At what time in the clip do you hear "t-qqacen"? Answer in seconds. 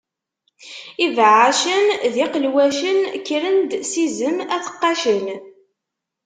4.65-5.25